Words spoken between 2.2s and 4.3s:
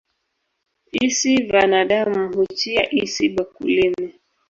huchia isi bakulini